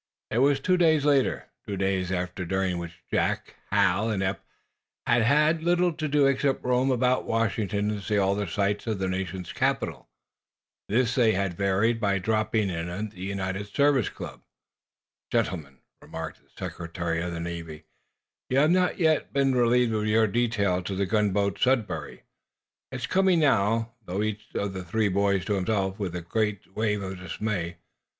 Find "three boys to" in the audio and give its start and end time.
24.83-25.53